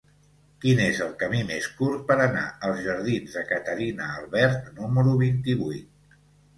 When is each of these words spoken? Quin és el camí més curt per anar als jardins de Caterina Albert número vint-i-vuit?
Quin 0.61 0.79
és 0.85 1.01
el 1.07 1.11
camí 1.23 1.41
més 1.49 1.67
curt 1.83 2.01
per 2.09 2.17
anar 2.25 2.47
als 2.69 2.83
jardins 2.89 3.39
de 3.39 3.47
Caterina 3.53 4.11
Albert 4.19 4.69
número 4.83 5.19
vint-i-vuit? 5.25 6.23